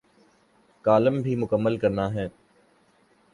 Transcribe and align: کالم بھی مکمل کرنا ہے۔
کالم 0.85 1.21
بھی 1.21 1.35
مکمل 1.35 1.77
کرنا 1.77 2.13
ہے۔ 2.13 2.27